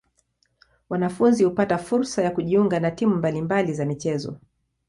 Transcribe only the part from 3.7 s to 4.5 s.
za michezo.